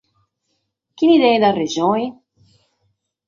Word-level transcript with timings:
Chie 0.95 1.17
tenet 1.23 1.55
resone? 1.59 2.05